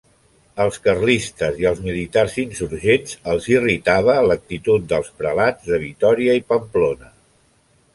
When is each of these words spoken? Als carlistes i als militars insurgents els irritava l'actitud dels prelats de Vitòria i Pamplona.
Als 0.63 0.79
carlistes 0.87 1.59
i 1.63 1.67
als 1.71 1.81
militars 1.89 2.39
insurgents 2.45 3.15
els 3.35 3.51
irritava 3.55 4.19
l'actitud 4.33 4.91
dels 4.95 5.15
prelats 5.23 5.73
de 5.73 5.85
Vitòria 5.89 6.41
i 6.43 6.49
Pamplona. 6.53 7.17